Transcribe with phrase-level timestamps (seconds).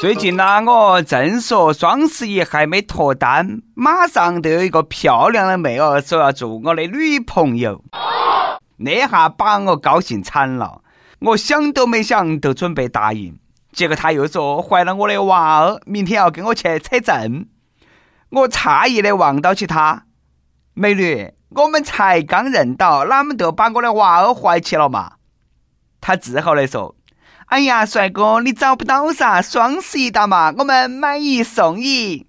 [0.00, 7.84] 最近呢，我正说双十一还没脱单，马上就有一个漂亮的妹儿说要做我的女朋友，
[8.78, 10.80] 那下把我高兴惨了。
[11.18, 13.38] 我想都没想就准备答应，
[13.72, 17.46] 结果她又说怀了我的娃儿，明天要跟我去扯证。
[18.30, 20.04] 我诧异的望到起她，
[20.72, 25.16] 美女，我们才刚认到，哪们就把我的娃儿怀起了嘛？
[26.00, 26.96] 她自豪的说。
[27.50, 29.42] 哎呀，帅哥，你找不到噻！
[29.42, 32.24] 双十一到嘛，我们买一送一。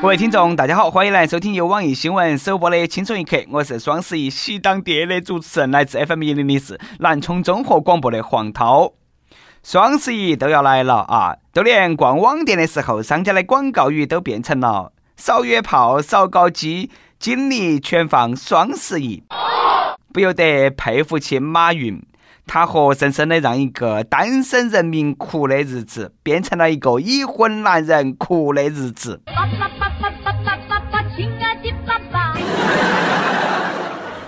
[0.00, 8.92] 各位听众，大家好，欢迎来收听由网易新闻首播的《轻松一刻》，我是双十一喜当爹的主持人，来自 FM 一零零四南充综合广播的黄涛。
[9.64, 16.88] 双十一都要来了啊，就连逛网店的时候，商家的广告语都变成了“少约炮，少搞基，
[17.18, 19.24] 精力全放双十一”。
[20.12, 22.04] 不由得佩服起马云，
[22.46, 29.22] 他活生生的让一个单身人民哭的日子，变成了一个已婚男人哭的日子。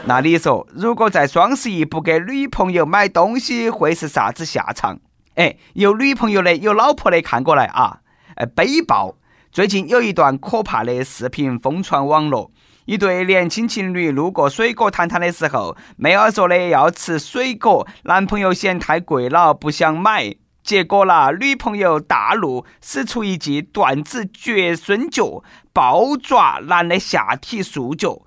[0.06, 4.98] 那你说，如果在双十一不给女朋友买东西，会是啥子下场？
[5.34, 7.98] 哎，有女朋友的，有老婆的，看过来啊！
[8.36, 9.16] 哎，背报，
[9.50, 12.50] 最近有一段可怕的视频疯传网络。
[12.86, 20.34] 一对年轻情侣路过水果摊摊的时候，妹儿说的要吃水果，男朋友嫌太贵了，不想买。
[20.62, 28.18] 结果啦，女朋友大怒，使出一记断子绝孙脚，暴抓男的下体束脚，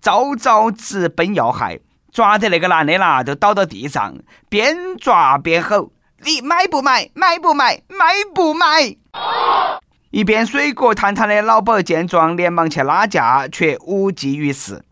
[0.00, 1.78] 招招直奔要害，
[2.12, 4.14] 抓得那个男的啦，就倒到地上，
[4.48, 5.92] 边抓边吼
[6.24, 7.10] ：“你买不买？
[7.14, 7.80] 买不买？
[7.88, 8.96] 买不买？”
[10.10, 14.82] 一边水果摊摊的老鸨见状，连忙去拉架，却无济于事。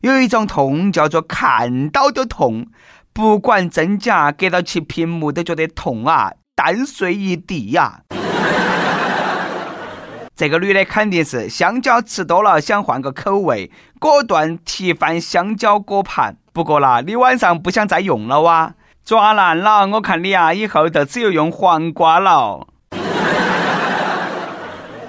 [0.00, 2.66] 有一种痛叫做看到都痛，
[3.12, 8.02] 不管真假，隔到起屏幕都觉得痛啊，蛋碎一地呀！
[10.36, 16.36] 这个女的肯定是香蕉吃多了，想换个口味，果断提翻香蕉果盘。
[16.52, 18.74] 不过啦，你晚上不想再用了哇？
[19.02, 22.66] 抓烂了，我看你啊，以后就只有用黄瓜了。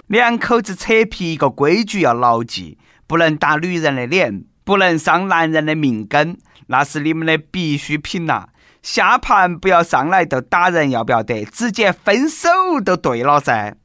[0.07, 6.38] 两口子扯皮，一个规矩要牢记：不能打女人的脸，不能伤男人的命根，
[6.68, 8.47] 那是你们的必需品呐。
[8.81, 11.44] 下盘不要上来就打人，要不要得？
[11.44, 12.47] 直接分手
[12.85, 13.75] 就对了噻。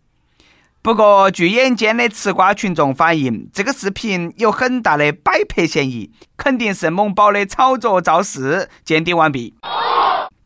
[0.81, 8.69] 不过，据眼尖的吃瓜群众反映，这个视频有很大的摆拍嫌疑，肯定是某宝的炒作造势。
[8.84, 9.54] 鉴定完毕。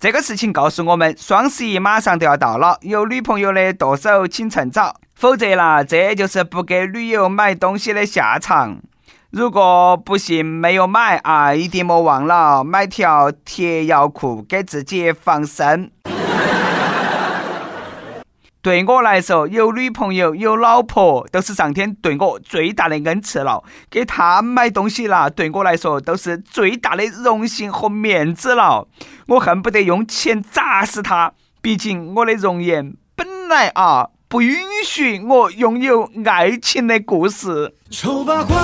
[0.07, 5.01] 这个事情告诉我们，双十一马上都要到了，有女朋友的剁手请趁早。
[5.17, 8.79] 否则啦，这就是不给女友买东西的下场。
[9.31, 15.91] 如果不幸没有买啊，一定莫忘了买条铁腰裤给自己防身。
[18.67, 23.63] 对我来说，有女朋友有老婆都是上天对我最大的恩赐了。
[23.89, 28.89] 给他买东西啦，对我来说都是最大的荣幸和面子了。
[29.29, 31.33] 我恨不得用钱砸死他。
[31.63, 34.09] 毕竟我的容颜本来啊。
[34.29, 37.73] 不允许我拥有爱情的故事。
[37.91, 38.57] 丑八怪，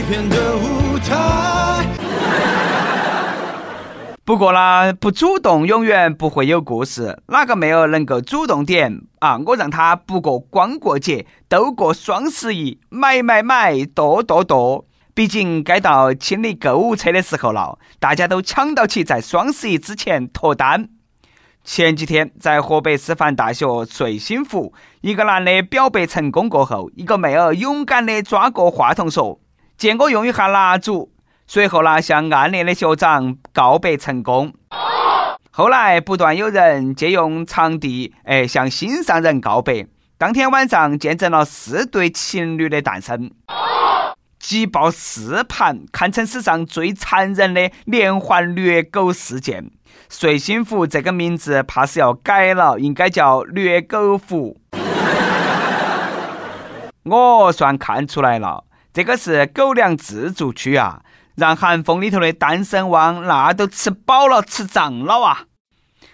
[0.00, 1.86] 一片的舞台。
[4.24, 7.20] 不过啦，不主动永远不会有故事。
[7.26, 9.38] 哪个妹儿能够主动点啊？
[9.44, 14.86] 我让她不过光过节，都过双十一，买买买，剁剁剁。
[15.12, 20.88] 毕竟该到清理购物车的时候了，大家都抢到起在双十一之前脱单。
[21.62, 24.72] 前几天在河北师范大学睡心湖，
[25.02, 29.38] 一个男的表白成功过后，一个妹儿勇敢的抓过话筒说
[29.80, 31.10] ：“借我用一下蜡烛。”
[31.48, 34.52] 随后呢，向暗恋的学长告白成功。
[35.50, 39.86] 后来不断有人借用场地，哎，向心上人告白。
[40.18, 43.30] 当天晚上见证了四对情侣的诞生，
[44.38, 49.70] 挤爆四盘，堪称史上最残忍的连环虐狗事件。
[50.10, 54.60] 睡心湖这个名字怕是要改了，应该叫虐狗湖。
[57.04, 61.02] 我算看出来了，这个是狗粮自助区啊。
[61.36, 65.44] 让寒风里头的单身汪那都吃饱了吃胀了啊！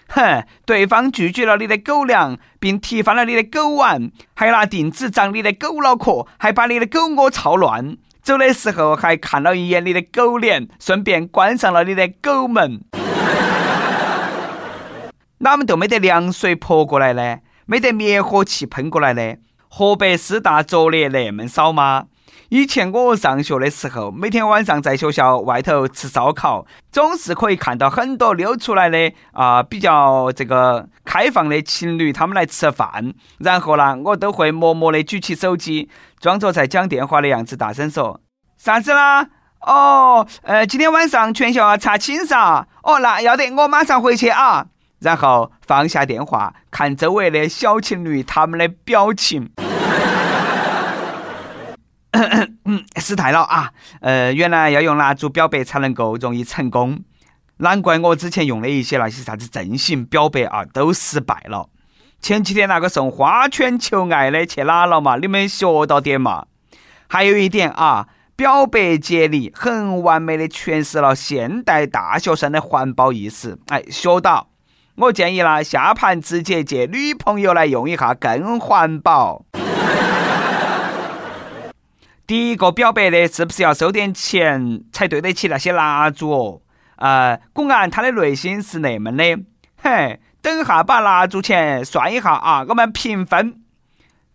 [0.07, 7.97] 哼，对方拒绝了你的狗粮，并踢翻了你的狗碗，还拿钉子长你的狗脑壳，还把你的狗窝操乱。
[8.21, 12.85] 走的时候还看了一眼你的狗脸，顺便关上了你的狗门。
[15.39, 17.39] 哪么都没得凉水泼过来呢？
[17.65, 19.35] 没得灭火器喷过来呢？
[19.67, 22.05] 河北师大作业那么少吗？
[22.49, 33.13] 以前我上学的时候，每天晚上在学校外头吃烧烤，总是可以看到很多溜出来的啊，比较这个开放的情侣，他们来吃饭。
[33.39, 35.89] 然后呢，我都会默默的举起手机，
[36.19, 38.21] 装作在讲电话的样子，大声说
[38.57, 39.27] ：“啥子啦？
[39.61, 42.67] 哦，呃，今天晚上全校要查寝噻。
[42.83, 44.67] 哦，那要得，我马上回去啊。”
[44.99, 49.51] 然后放下电话，看周围的小情侣他们的表情。
[52.67, 53.71] 嗯失态了啊！
[54.01, 56.99] 呃，原来要用蜡烛表白才能够容易成功，
[57.57, 61.69] 难怪我之前用的一些那些啥子阵型表白啊都失败了。
[62.19, 65.15] 前几天那个送花圈求爱的去哪了嘛？
[65.15, 66.45] 你们学到点嘛？
[67.07, 73.57] 还有一点啊，表白接力很完美的诠释了现代大学生的环保意识。
[73.67, 74.49] 哎，学到！
[74.95, 79.45] 我建议啦，下盘直接借女朋友来用一下，更环保。
[82.27, 86.61] 第一个表白的是不是要收点钱才对得起那些蜡烛哦？
[86.97, 89.23] 呃，果然他的内心是那么的。
[89.81, 93.61] 嘿，等下把蜡烛钱算一下啊，我们平分。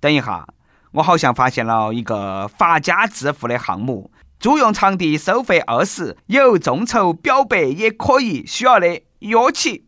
[0.00, 0.46] 等一下，
[0.92, 4.10] 我好像发现了一个发家致富的项目：
[4.40, 9.84] 租用场地收费二十，有众筹表白也可以，需要的约起。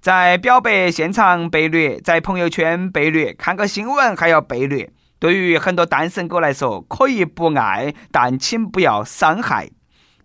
[0.00, 4.92] 在表白现场被虐，在朋友圈被虐，看个新闻还要被虐。
[5.24, 9.70] 对于很多单身狗来说，可以不爱，但请不要伤害。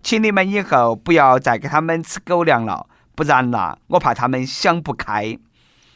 [0.03, 2.85] 请你们以后不要再给他们吃狗粮了，
[3.15, 5.37] 不然呐，我怕他们想不开。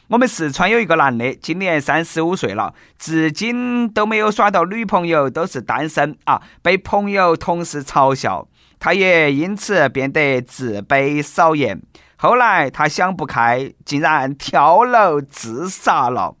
[0.08, 8.48] 我们四川有一个男的，今年三十五岁了，至今都没有耍到女朋友，都是单身啊，被朋友、同事嘲笑，
[8.78, 11.78] 他也因此变得自卑少言。
[12.16, 16.36] 后来他想不开，竟然跳楼自杀了。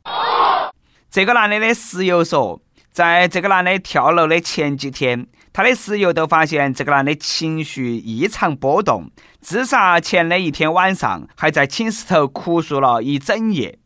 [1.14, 9.12] 这个男的的室友说，在这个男的跳楼的前几天，他的室友都发现这个男的情绪异常波动。
[9.40, 13.78] 自杀前的一天晚上，还在寝室头哭诉了一整夜。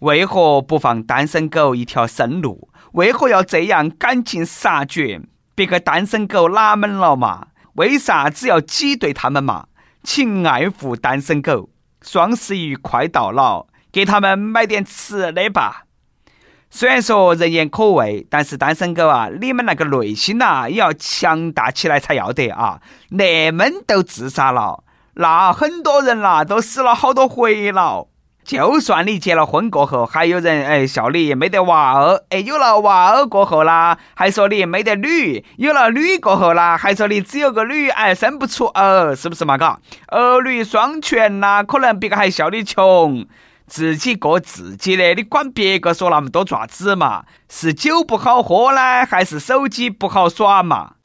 [0.00, 2.68] 为何不放单身狗一条生路？
[2.92, 5.22] 为何要这样赶尽杀绝？
[5.54, 7.46] 别个单身狗哪门了嘛？
[7.76, 9.68] 为啥只要挤兑他们嘛？
[10.02, 11.70] 请爱护单身狗。
[12.02, 15.83] 双十一快到了，给他们买点吃的吧。
[16.76, 22.80] 虽然说人言可畏，但是单身狗啊，你们那个内心呐也要强大起来才要得啊！
[23.10, 24.82] 那们都自杀了，
[25.14, 28.08] 那很多人啦都死了好多回了。
[28.44, 39.56] 就算你结了婚过后，还有人哎笑你没得娃儿，哎有了娃儿过后啦，还说你没得女；有了女过后啦，还说你只有个女，哎生不出儿，是不是嘛？
[39.56, 39.78] 嘎，
[40.08, 43.24] 儿女双全啦，可能别个还笑你穷。
[43.66, 47.24] 自己过自己的，你管别个说那么多爪子嘛？
[47.48, 50.92] 是酒不好喝呢，还是手机不好耍嘛？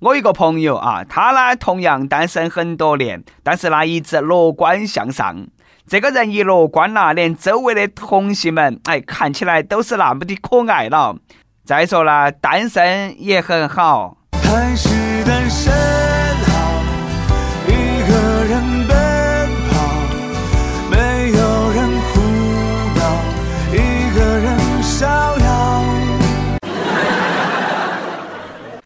[0.00, 5.46] 我一个朋友啊，他呢同样单身很多年，但是呢一直乐观向上。
[5.86, 11.16] 这个人一乐观了，连周围的同性们哎看起来都是那么的可爱了。
[11.64, 14.16] 再说了，单身也很好。
[14.32, 14.88] 还是
[15.24, 15.69] 单身。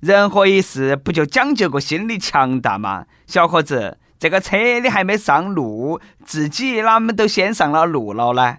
[0.04, 3.06] 人活一世，不就讲究个心理强大吗？
[3.26, 8.58] 小伙子，这个车你还没上路，自己哪么都先上了路了呢？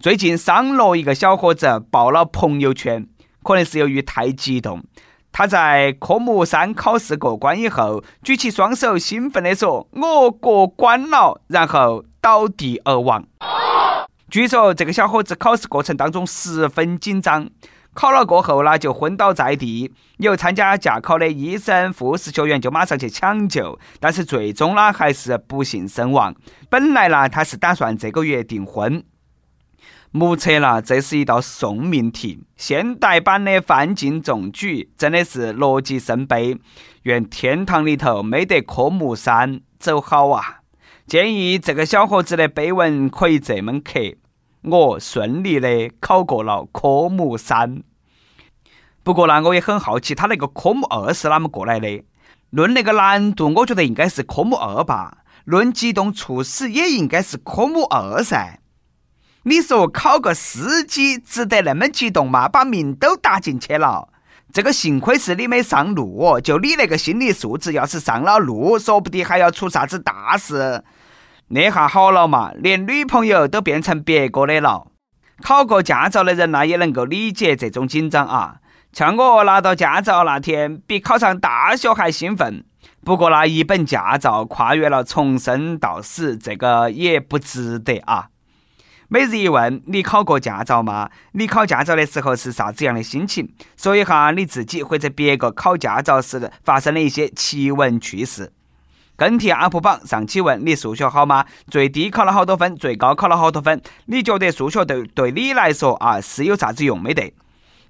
[0.00, 3.06] 最近商洛一个小伙子爆了朋友圈，
[3.44, 4.82] 可能是由于太激动，
[5.30, 13.24] 他在科目三考试过关以后，举起双手兴奋地说：“我过关了！”然后倒地而亡。
[14.28, 17.48] 据说这个小伙子考试过程当中十分紧张。
[17.96, 19.90] 考了过后呢，就昏倒在地。
[20.18, 26.34] 有参加驾考的医生、护士学员就马上去抢救，但是最终呢，还是不幸身亡。
[26.68, 29.02] 本来呢，他是打算这个月订婚。
[30.10, 36.58] 目测呢，这是一道送命题，现代版的范进中举，真的是逻辑深悲。
[37.02, 40.60] 愿天堂里头没得科目三，走好啊！
[41.06, 44.00] 建议这个小伙子的碑文可以这么刻。
[44.68, 47.84] 我顺利的考过了科目三，
[49.04, 52.02] 不过呢，我也很好奇他那个科目二是哪么过来的？
[52.50, 55.18] 论那个难度，我觉得应该是科目二吧。
[55.44, 58.58] 论激动猝死，也应该是科目二噻。
[59.44, 62.48] 你说考个司机值得那么激动吗？
[62.48, 64.08] 把命都搭进去了，
[64.52, 70.82] 这个幸亏是你没上路，就你那个心理素质，要是上了路，说不定还要出啥子大事。
[71.48, 74.88] 那下好了嘛，连女朋友都变成别个的了。
[75.42, 78.56] 考过驾照的人呢，也能够理解这种紧张啊。
[78.92, 82.64] 像我拿到驾照那天，比考上大学还兴奋。
[83.04, 88.28] 不过那一本驾照跨越了从生到死，这个也不值得啊。
[89.08, 91.10] 每日一问：你考过驾照吗？
[91.32, 93.54] 你考驾照的时候是啥子样的心情？
[93.76, 98.52] 说一下你自己或者别个考驾照时发生的一些奇闻趣事。
[99.16, 101.44] 跟帖 UP 榜上期问：你数学好吗？
[101.70, 102.76] 最低考了好多分？
[102.76, 103.80] 最高考了好多分？
[104.06, 107.32] 你觉得数学对对你来说啊是有啥子用没得？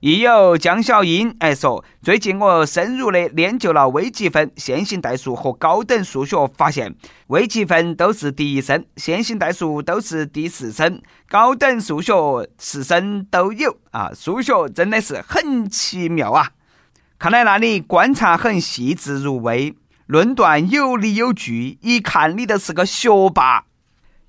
[0.00, 6.94] 亦有江小英哎说，最近我深入的研究了微积分、线性代数和高等数学，发现
[7.28, 12.14] 微积分都是第一声，线性代数都是第四声，高等数学
[12.58, 14.12] 四声都有啊！
[14.14, 16.50] 数学真的是很奇妙啊！
[17.18, 19.74] 看来那里观察很细致入微。
[20.06, 23.64] 论断有理有据，一看你就是个学霸。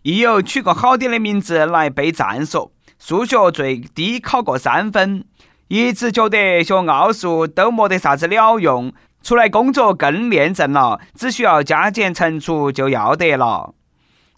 [0.02, 5.24] 亦有取个好点的名字来备战说，数学最低考过三分，
[5.68, 8.92] 一直觉得学奥数都没得啥子鸟用，
[9.22, 13.76] 出来工作更练正了，只需要加减乘除就要得了。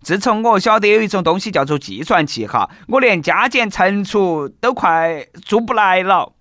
[0.01, 6.33] 自从我晓得有一种东西叫做计算器哈，我连加减乘除都快做不来了。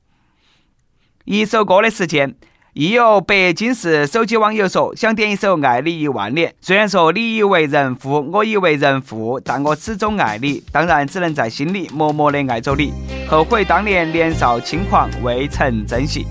[1.24, 2.34] 一首歌的时间。
[2.78, 6.48] 亦有北京市手机网友说，想点一首《爱你一万年》。
[6.60, 10.62] 虽然说你以为人夫，我以为人父，但我始终爱你。
[10.70, 12.92] 当然，只能在心里默默的爱着你。
[13.28, 16.24] 后悔当年年少轻狂，未曾珍惜。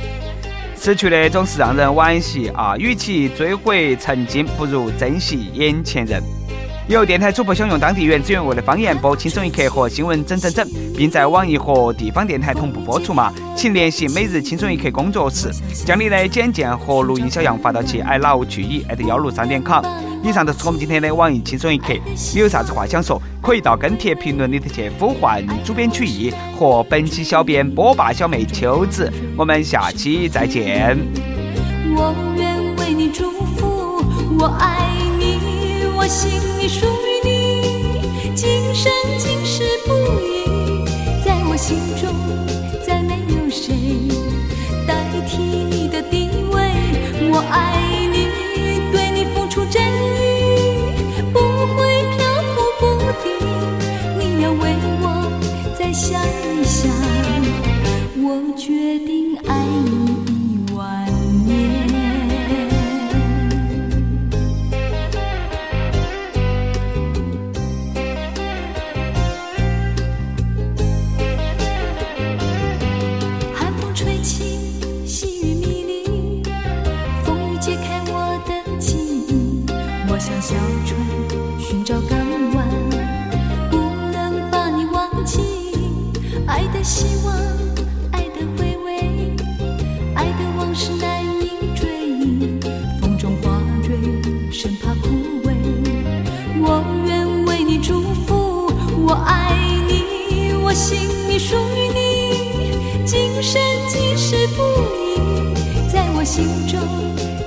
[0.77, 2.77] 失去的总是让人惋惜啊！
[2.77, 6.23] 与其追悔曾经，不如珍惜眼前人。
[6.87, 10.65] 有电台主播想用当地原汁原味的方言播《轻松一刻》和新闻整整整，
[10.95, 13.29] 并在网易和地方电台同步播出吗？
[13.57, 15.51] 请联系每日轻松一刻工作室，
[15.85, 19.83] 将你的简介和录音小样发到其 i love 曲艺 at 幺六三点 com。
[20.23, 21.93] 以上就是我们今天的网易轻松一刻，
[22.33, 29.11] 你有啥子话想说，可以到跟帖评论里头去呼唤主编曲艺和本期小编波霸小妹秋子。
[29.35, 30.97] 我们下期再见。
[31.97, 34.01] 我愿为你祝福，
[34.39, 35.16] 我爱你，
[36.07, 36.31] 我心。
[36.69, 40.85] 属于你，今生今世不移，
[41.23, 42.13] 在我心中
[42.85, 43.73] 再没有谁
[44.85, 44.95] 代
[45.25, 46.61] 替你的地位。
[47.31, 48.27] 我爱你，
[48.91, 52.19] 对你付出真意，不会漂
[52.53, 52.85] 浮不
[53.23, 53.25] 定。
[54.19, 55.31] 你要为我
[55.77, 56.91] 再想一想，
[94.57, 95.09] 生怕枯
[95.43, 95.53] 萎。
[96.59, 98.73] 我愿为你祝福
[99.05, 99.55] 我爱
[99.87, 100.97] 你我心
[101.29, 103.05] 已属于你。
[103.05, 104.63] 今生今世不
[104.97, 105.53] 移
[105.87, 106.81] 在我心中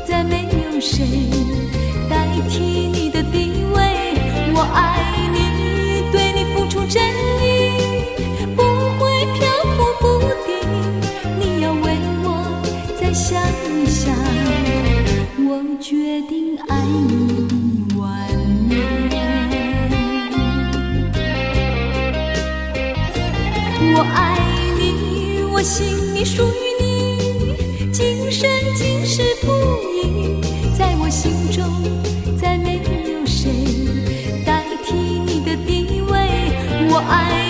[0.07, 1.05] 再没有谁。
[2.09, 4.15] 代替你的地位
[4.55, 7.03] 我爱你对你付出真
[7.43, 8.05] 意
[8.55, 10.55] 不会漂浮不定
[11.41, 12.63] 你要为我
[13.01, 13.43] 再想
[13.83, 14.90] 一想。
[15.39, 18.29] 我决定爱你一万
[18.69, 18.79] 年。
[23.93, 24.39] 我爱
[24.79, 29.47] 你，我心里属于你，今生今世不
[29.95, 30.41] 移。
[30.77, 31.65] 在我心中，
[32.37, 32.77] 再没
[33.11, 33.51] 有谁
[34.45, 36.13] 代替你的地位。
[36.91, 37.50] 我爱。